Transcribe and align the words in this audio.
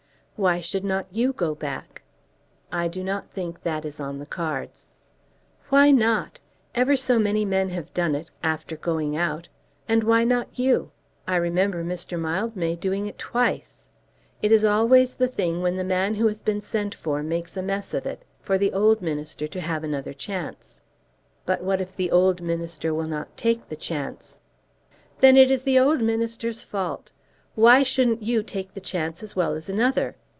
"Why 0.37 0.59
should 0.59 0.83
not 0.83 1.05
you 1.11 1.33
go 1.33 1.53
back?" 1.53 2.01
"I 2.71 2.87
do 2.87 3.03
not 3.03 3.29
think 3.29 3.61
that 3.61 3.85
is 3.85 3.99
on 3.99 4.17
the 4.17 4.25
cards." 4.25 4.89
"Why 5.69 5.91
not? 5.91 6.39
Ever 6.73 6.95
so 6.95 7.19
many 7.19 7.45
men 7.45 7.69
have 7.69 7.93
done 7.93 8.15
it, 8.15 8.31
after 8.41 8.75
going 8.75 9.15
out, 9.15 9.49
and 9.87 10.03
why 10.03 10.23
not 10.23 10.57
you? 10.57 10.89
I 11.27 11.35
remember 11.35 11.83
Mr. 11.83 12.19
Mildmay 12.19 12.77
doing 12.77 13.05
it 13.05 13.19
twice. 13.19 13.87
It 14.41 14.51
is 14.51 14.65
always 14.65 15.13
the 15.13 15.27
thing 15.27 15.61
when 15.61 15.75
the 15.75 15.83
man 15.83 16.15
who 16.15 16.25
has 16.25 16.41
been 16.41 16.59
sent 16.59 16.95
for 16.95 17.21
makes 17.21 17.55
a 17.55 17.61
mess 17.61 17.93
of 17.93 18.07
it, 18.07 18.25
for 18.41 18.57
the 18.57 18.73
old 18.73 18.99
minister 18.99 19.47
to 19.47 19.61
have 19.61 19.83
another 19.83 20.11
chance." 20.13 20.81
"But 21.45 21.61
what 21.61 21.79
if 21.79 21.95
the 21.95 22.09
old 22.09 22.41
minister 22.41 22.95
will 22.95 23.07
not 23.07 23.37
take 23.37 23.69
the 23.69 23.75
chance?" 23.75 24.39
"Then 25.19 25.37
it 25.37 25.51
is 25.51 25.61
the 25.61 25.77
old 25.77 26.01
minister's 26.01 26.63
fault. 26.63 27.11
Why 27.53 27.83
shouldn't 27.83 28.23
you 28.23 28.41
take 28.41 28.73
the 28.73 28.81
chance 28.81 29.21
as 29.21 29.35
well 29.35 29.53
as 29.53 29.69
another? 29.69 30.15